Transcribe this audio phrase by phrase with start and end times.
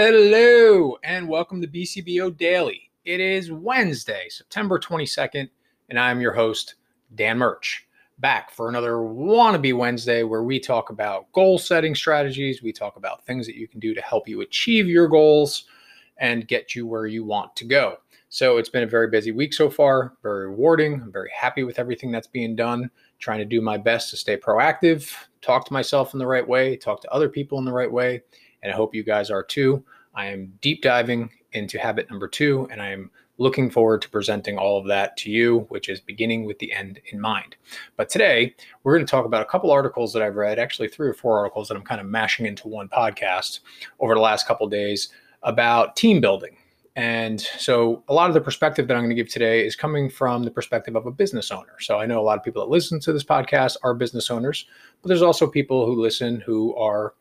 [0.00, 2.92] Hello, and welcome to BCBO Daily.
[3.04, 5.48] It is Wednesday, September 22nd,
[5.88, 6.76] and I'm your host,
[7.16, 7.84] Dan Murch.
[8.20, 12.62] Back for another Wannabe Wednesday where we talk about goal setting strategies.
[12.62, 15.64] We talk about things that you can do to help you achieve your goals
[16.18, 17.96] and get you where you want to go.
[18.28, 21.02] So it's been a very busy week so far, very rewarding.
[21.02, 24.36] I'm very happy with everything that's being done, trying to do my best to stay
[24.36, 25.12] proactive,
[25.42, 28.22] talk to myself in the right way, talk to other people in the right way
[28.62, 29.84] and I hope you guys are too.
[30.14, 34.58] I am deep diving into habit number two, and I am looking forward to presenting
[34.58, 37.56] all of that to you, which is beginning with the end in mind.
[37.96, 41.08] But today, we're going to talk about a couple articles that I've read, actually, three
[41.08, 43.60] or four articles that I'm kind of mashing into one podcast
[44.00, 45.08] over the last couple days
[45.42, 46.56] about team building.
[46.96, 50.10] And so, a lot of the perspective that I'm going to give today is coming
[50.10, 51.78] from the perspective of a business owner.
[51.78, 54.66] So, I know a lot of people that listen to this podcast are business owners,
[55.00, 57.14] but there's also people who listen who are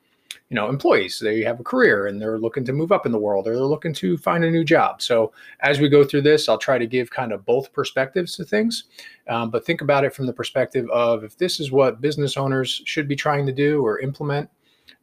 [0.49, 1.19] you know employees.
[1.19, 3.63] They have a career and they're looking to move up in the world or they're
[3.63, 5.01] looking to find a new job.
[5.01, 8.45] So as we go through this i'll try to give kind of both perspectives to
[8.45, 8.85] things.
[9.27, 12.81] Um, but think about it from the perspective of if this is what business owners
[12.85, 14.49] should be trying to do or implement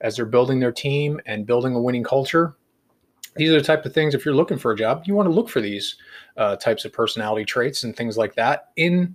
[0.00, 2.56] as they're building their team and building a winning culture
[3.36, 5.34] these are the type of things if you're looking for a job you want to
[5.34, 5.96] look for these
[6.36, 9.14] uh, types of personality traits and things like that in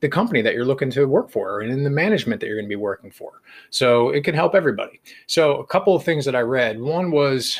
[0.00, 2.66] the company that you're looking to work for and in the management that you're going
[2.66, 3.40] to be working for.
[3.70, 5.00] So it can help everybody.
[5.26, 6.78] So a couple of things that I read.
[6.78, 7.58] One was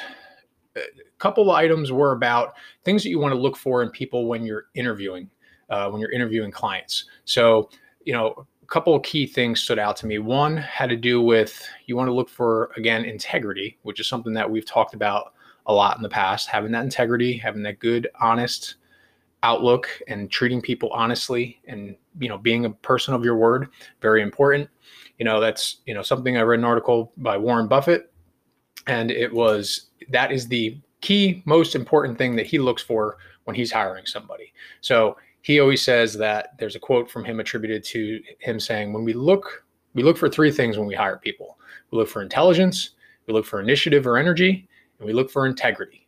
[0.76, 0.82] a
[1.18, 4.44] couple of items were about things that you want to look for in people when
[4.44, 5.30] you're interviewing,
[5.70, 7.06] uh, when you're interviewing clients.
[7.24, 7.70] So,
[8.04, 10.18] you know, a couple of key things stood out to me.
[10.18, 14.34] One had to do with you want to look for, again, integrity, which is something
[14.34, 15.32] that we've talked about
[15.66, 18.76] a lot in the past, having that integrity, having that good, honest,
[19.42, 23.68] outlook and treating people honestly and you know being a person of your word
[24.00, 24.68] very important.
[25.18, 28.12] You know that's you know something i read an article by warren buffett
[28.86, 33.54] and it was that is the key most important thing that he looks for when
[33.54, 34.52] he's hiring somebody.
[34.80, 39.04] So he always says that there's a quote from him attributed to him saying when
[39.04, 41.58] we look we look for three things when we hire people.
[41.90, 42.90] We look for intelligence
[43.26, 44.68] we look for initiative or energy
[44.98, 46.05] and we look for integrity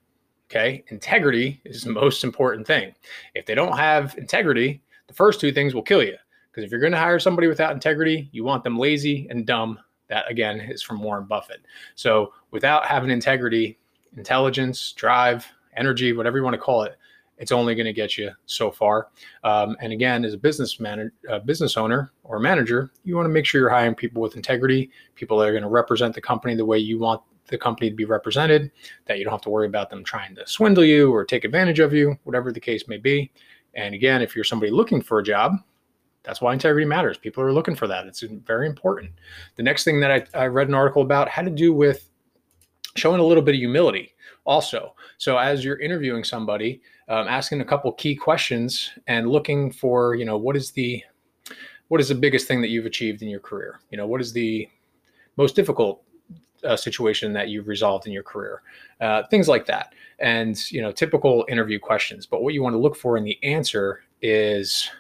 [0.51, 0.83] Okay.
[0.89, 2.95] Integrity is the most important thing.
[3.35, 6.17] If they don't have integrity, the first two things will kill you.
[6.51, 9.79] Because if you're going to hire somebody without integrity, you want them lazy and dumb.
[10.09, 11.61] That again is from Warren Buffett.
[11.95, 13.79] So without having integrity,
[14.17, 16.97] intelligence, drive, energy, whatever you want to call it,
[17.37, 19.09] it's only going to get you so far.
[19.45, 23.33] Um, and again, as a business manager, uh, business owner or manager, you want to
[23.33, 26.57] make sure you're hiring people with integrity, people that are going to represent the company
[26.57, 28.71] the way you want the company to be represented,
[29.07, 31.81] that you don't have to worry about them trying to swindle you or take advantage
[31.81, 33.31] of you, whatever the case may be.
[33.75, 35.57] And again, if you're somebody looking for a job,
[36.23, 37.17] that's why integrity matters.
[37.17, 38.07] People are looking for that.
[38.07, 39.13] It's very important.
[39.57, 42.11] The next thing that I, I read an article about had to do with
[42.97, 44.13] showing a little bit of humility
[44.45, 44.95] also.
[45.19, 50.25] So as you're interviewing somebody, um, asking a couple key questions and looking for, you
[50.25, 51.03] know, what is the
[51.89, 53.81] what is the biggest thing that you've achieved in your career?
[53.91, 54.69] You know, what is the
[55.37, 56.03] most difficult
[56.65, 58.63] uh, situation that you've resolved in your career,
[59.01, 62.27] uh, things like that, and you know typical interview questions.
[62.27, 64.91] But what you want to look for in the answer is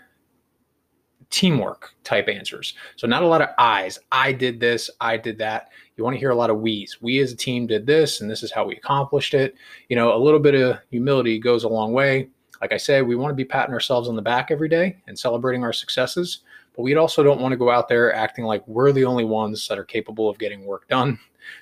[1.30, 2.74] teamwork type answers.
[2.96, 3.98] So not a lot of I's.
[4.12, 4.90] I did this.
[5.00, 5.70] I did that.
[5.96, 7.02] You want to hear a lot of we's.
[7.02, 9.54] We as a team did this, and this is how we accomplished it.
[9.88, 12.28] You know, a little bit of humility goes a long way.
[12.60, 15.18] Like I said, we want to be patting ourselves on the back every day and
[15.18, 16.40] celebrating our successes.
[16.74, 19.66] But we also don't want to go out there acting like we're the only ones
[19.68, 21.18] that are capable of getting work done.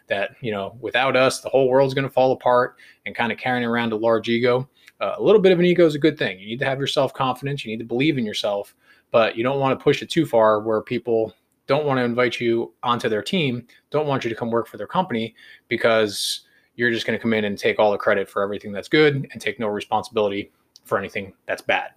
[0.08, 3.38] That, you know, without us, the whole world's going to fall apart and kind of
[3.38, 4.69] carrying around a large ego.
[5.00, 6.38] Uh, a little bit of an ego is a good thing.
[6.38, 8.74] You need to have your self confidence, you need to believe in yourself,
[9.10, 11.34] but you don't want to push it too far where people
[11.66, 14.76] don't want to invite you onto their team, don't want you to come work for
[14.76, 15.34] their company
[15.69, 18.88] because you're just going to come in and take all the credit for everything that's
[18.88, 20.53] good and take no responsibility
[20.84, 21.91] for anything that's bad.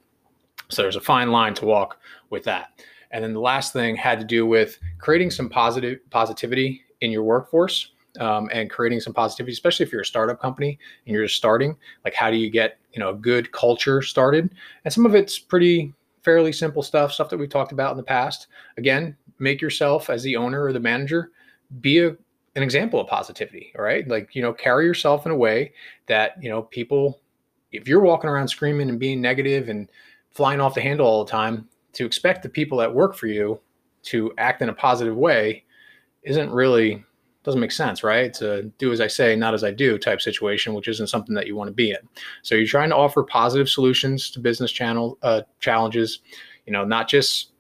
[0.70, 2.84] So there's a fine line to walk with that.
[3.12, 7.24] And then the last thing had to do with creating some positive positivity in your
[7.24, 11.38] workforce um, and creating some positivity, especially if you're a startup company and you're just
[11.38, 11.76] starting.
[12.04, 14.54] Like, how do you get you know a good culture started?
[14.84, 15.94] And some of it's pretty
[16.24, 18.48] fairly simple stuff, stuff that we talked about in the past.
[18.78, 21.32] Again, make yourself as the owner or the manager
[21.82, 22.16] be a
[22.56, 25.72] an example of positivity all right like you know carry yourself in a way
[26.08, 27.22] that you know people
[27.72, 29.88] if you're walking around screaming and being negative and
[30.32, 33.60] flying off the handle all the time to expect the people that work for you
[34.02, 35.64] to act in a positive way
[36.24, 37.04] isn't really
[37.44, 38.34] doesn't make sense, right?
[38.36, 41.48] To do as I say, not as I do type situation, which isn't something that
[41.48, 41.98] you want to be in.
[42.42, 46.20] So you're trying to offer positive solutions to business channel uh, challenges,
[46.66, 47.52] you know, not just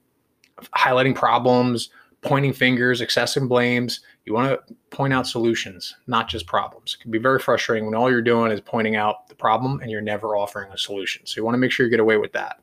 [0.75, 1.89] highlighting problems,
[2.21, 4.01] pointing fingers, excessive blames.
[4.25, 6.97] You want to point out solutions, not just problems.
[6.99, 9.89] It can be very frustrating when all you're doing is pointing out the problem and
[9.89, 11.25] you're never offering a solution.
[11.25, 12.59] So you want to make sure you get away with that.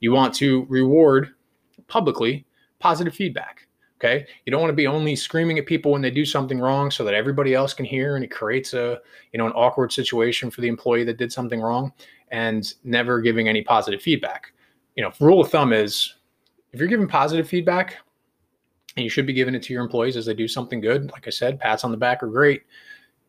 [0.00, 1.30] You want to reward
[1.86, 2.44] publicly
[2.80, 3.65] positive feedback.
[4.06, 4.26] Okay.
[4.44, 7.02] You don't want to be only screaming at people when they do something wrong so
[7.02, 9.00] that everybody else can hear and it creates a,
[9.32, 11.92] you know, an awkward situation for the employee that did something wrong
[12.30, 14.52] and never giving any positive feedback.
[14.94, 16.14] You know, rule of thumb is
[16.72, 17.96] if you're giving positive feedback,
[18.96, 21.10] and you should be giving it to your employees as they do something good.
[21.12, 22.62] Like I said, pats on the back are great.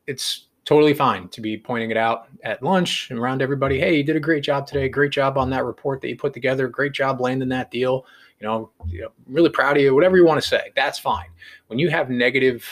[0.05, 3.79] It's totally fine to be pointing it out at lunch and around everybody.
[3.79, 4.87] Hey, you did a great job today.
[4.87, 6.69] Great job on that report that you put together.
[6.69, 8.05] Great job landing that deal.
[8.39, 9.93] You know, know really proud of you.
[9.95, 11.27] Whatever you want to say, that's fine.
[11.67, 12.65] When you have negative,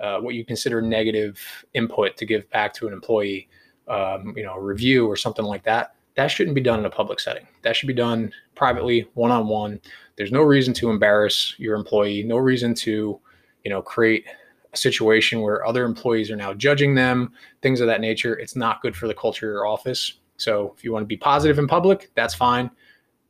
[0.00, 1.40] uh, what you consider negative
[1.74, 3.48] input to give back to an employee,
[3.88, 7.20] um, you know, review or something like that, that shouldn't be done in a public
[7.20, 7.46] setting.
[7.62, 9.80] That should be done privately, one on one.
[10.16, 13.20] There's no reason to embarrass your employee, no reason to,
[13.64, 14.24] you know, create
[14.72, 18.38] a situation where other employees are now judging them, things of that nature.
[18.38, 20.14] It's not good for the culture of your office.
[20.38, 22.70] So if you want to be positive in public, that's fine.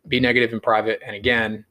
[0.08, 1.00] Be negative in private.
[1.06, 1.64] And again,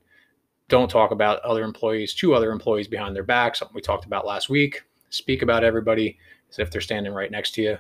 [0.68, 4.26] don't talk about other employees to other employees behind their back, something we talked about
[4.26, 4.84] last week.
[5.10, 6.18] Speak about everybody
[6.50, 7.78] as if they're standing right next to you.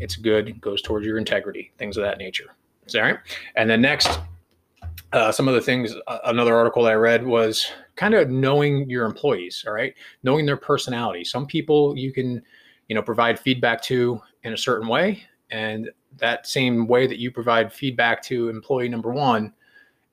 [0.00, 2.54] It's good, it goes towards your integrity, things of that nature.
[2.94, 3.18] All right.
[3.56, 4.20] And then next,
[5.12, 7.66] uh, some of the things, uh, another article that I read was
[7.96, 9.64] kind of knowing your employees.
[9.66, 9.94] All right.
[10.22, 11.24] Knowing their personality.
[11.24, 12.42] Some people you can,
[12.88, 15.22] you know, provide feedback to in a certain way.
[15.50, 19.52] And that same way that you provide feedback to employee number one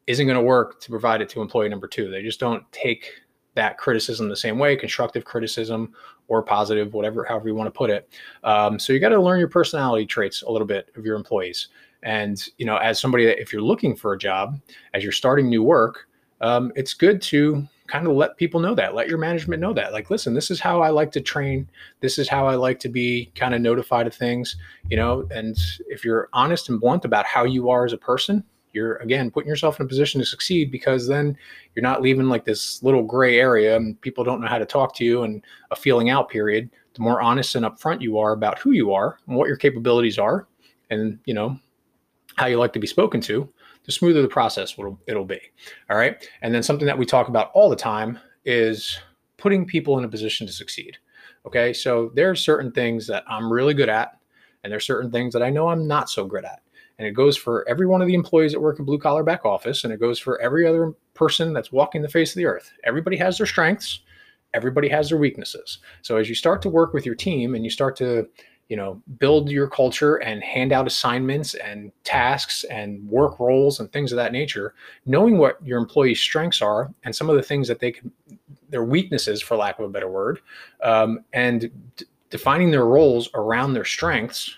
[0.07, 2.09] isn't going to work to provide it to employee number two.
[2.09, 3.11] They just don't take
[3.55, 5.93] that criticism the same way, constructive criticism
[6.27, 8.09] or positive, whatever, however you want to put it.
[8.43, 11.67] Um, so you got to learn your personality traits a little bit of your employees.
[12.01, 14.59] And you know, as somebody that if you're looking for a job,
[14.93, 16.07] as you're starting new work,
[16.41, 19.93] um, it's good to kind of let people know that, let your management know that.
[19.93, 21.69] Like, listen, this is how I like to train.
[21.99, 24.57] This is how I like to be kind of notified of things.
[24.89, 25.57] You know, and
[25.87, 29.47] if you're honest and blunt about how you are as a person, you're again putting
[29.47, 31.37] yourself in a position to succeed because then
[31.75, 34.95] you're not leaving like this little gray area and people don't know how to talk
[34.95, 38.59] to you and a feeling out period the more honest and upfront you are about
[38.59, 40.47] who you are and what your capabilities are
[40.89, 41.57] and you know
[42.37, 43.47] how you like to be spoken to,
[43.85, 45.39] the smoother the process will it'll be.
[45.89, 46.27] All right.
[46.41, 48.99] And then something that we talk about all the time is
[49.37, 50.97] putting people in a position to succeed.
[51.45, 51.73] Okay.
[51.73, 54.17] So there are certain things that I'm really good at,
[54.63, 56.61] and there's certain things that I know I'm not so good at.
[57.03, 59.43] And it goes for every one of the employees that work in blue collar back
[59.43, 62.71] office, and it goes for every other person that's walking the face of the earth.
[62.85, 63.99] Everybody has their strengths,
[64.53, 65.79] everybody has their weaknesses.
[66.01, 68.29] So as you start to work with your team and you start to
[68.69, 73.91] you know build your culture and hand out assignments and tasks and work roles and
[73.91, 74.73] things of that nature
[75.05, 78.09] knowing what your employees strengths are and some of the things that they can
[78.69, 80.39] their weaknesses for lack of a better word
[80.81, 84.55] um, and d- defining their roles around their strengths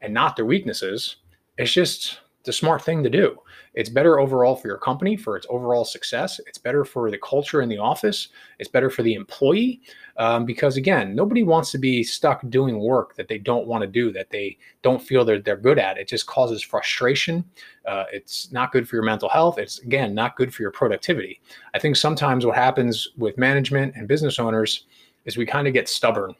[0.00, 1.16] and not their weaknesses
[1.58, 3.38] it's just the smart thing to do
[3.76, 6.40] it's better overall for your company, for its overall success.
[6.46, 8.28] It's better for the culture in the office.
[8.58, 9.82] It's better for the employee.
[10.16, 13.86] Um, because again, nobody wants to be stuck doing work that they don't want to
[13.86, 15.98] do, that they don't feel they're, they're good at.
[15.98, 17.44] It just causes frustration.
[17.84, 19.58] Uh, it's not good for your mental health.
[19.58, 21.42] It's again, not good for your productivity.
[21.74, 24.86] I think sometimes what happens with management and business owners
[25.26, 26.34] is we kind of get stubborn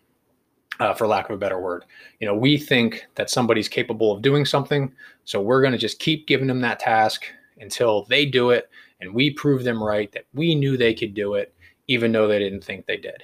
[0.81, 1.85] uh, for lack of a better word.
[2.21, 4.93] You know, we think that somebody's capable of doing something,
[5.25, 7.25] so we're going to just keep giving them that task
[7.59, 11.35] until they do it, and we prove them right that we knew they could do
[11.35, 11.55] it,
[11.89, 13.23] even though they didn't think they did.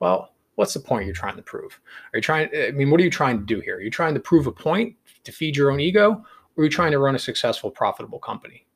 [0.00, 1.80] Well, what's the point you're trying to prove?
[2.12, 2.48] Are you trying?
[2.54, 3.76] I mean, what are you trying to do here?
[3.76, 6.24] Are you trying to prove a point to feed your own ego,
[6.56, 8.66] or are you trying to run a successful, profitable company?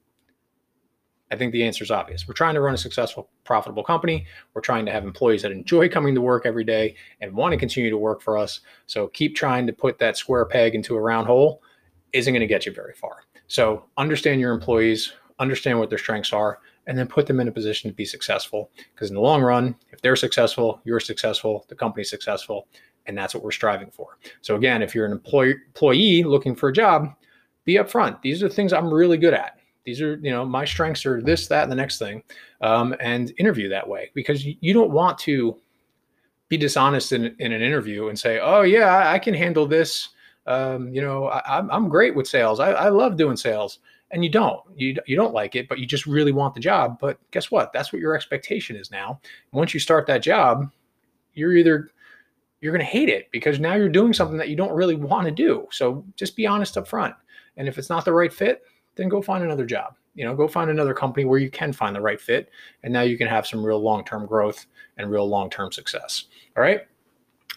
[1.30, 2.26] I think the answer is obvious.
[2.26, 4.26] We're trying to run a successful, profitable company.
[4.54, 7.58] We're trying to have employees that enjoy coming to work every day and want to
[7.58, 8.60] continue to work for us.
[8.86, 11.62] So keep trying to put that square peg into a round hole
[12.12, 13.24] isn't going to get you very far.
[13.46, 17.52] So understand your employees, understand what their strengths are, and then put them in a
[17.52, 18.70] position to be successful.
[18.94, 22.68] Because in the long run, if they're successful, you're successful, the company's successful,
[23.04, 24.16] and that's what we're striving for.
[24.40, 27.14] So again, if you're an employee looking for a job,
[27.66, 28.22] be upfront.
[28.22, 29.57] These are the things I'm really good at
[29.88, 32.22] these are you know my strengths are this that and the next thing
[32.60, 35.56] um, and interview that way because you don't want to
[36.48, 40.10] be dishonest in, in an interview and say oh yeah i can handle this
[40.46, 42.58] um, you know I, am great with sales.
[42.58, 43.80] I, I love doing sales.
[44.10, 46.98] And you don't you, you don't like it but you just really want the job
[46.98, 47.72] but guess what?
[47.74, 49.20] That's what your expectation is now.
[49.52, 50.70] Once you start that job
[51.34, 51.90] you're either
[52.60, 55.26] you're going to hate it because now you're doing something that you don't really want
[55.26, 55.66] to do.
[55.70, 57.14] So just be honest up front
[57.58, 58.62] and if it's not the right fit
[58.98, 59.96] then go find another job.
[60.14, 62.50] you know, go find another company where you can find the right fit.
[62.82, 66.24] And now you can have some real long term growth and real long term success.
[66.56, 66.82] All right.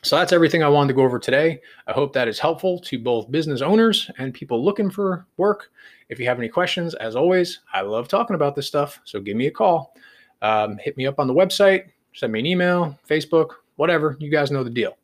[0.03, 1.60] So that's everything I wanted to go over today.
[1.88, 5.71] I hope that is helpful to both business owners and people looking for work.
[6.10, 9.00] If you have any questions, as always, I love talking about this stuff.
[9.03, 9.95] So give me a call.
[10.41, 14.17] Um, hit me up on the website, send me an email, Facebook, whatever.
[14.19, 14.98] You guys know the deal.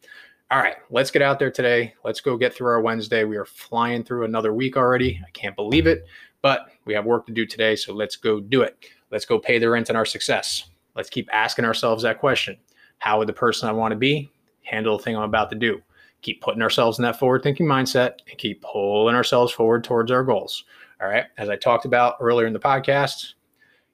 [0.50, 1.94] All right, let's get out there today.
[2.06, 3.24] Let's go get through our Wednesday.
[3.24, 5.22] We are flying through another week already.
[5.26, 6.06] I can't believe it,
[6.48, 7.76] but we have work to do today.
[7.76, 8.78] So let's go do it.
[9.12, 10.70] Let's go pay the rent on our success.
[10.96, 12.56] Let's keep asking ourselves that question
[13.00, 14.32] How would the person I want to be
[14.64, 15.82] handle the thing I'm about to do.
[16.22, 20.24] Keep putting ourselves in that forward thinking mindset and keep pulling ourselves forward towards our
[20.24, 20.64] goals.
[21.02, 21.26] All right.
[21.38, 23.34] As I talked about earlier in the podcast,